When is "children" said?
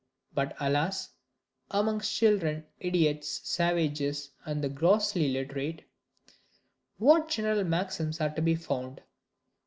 2.11-2.65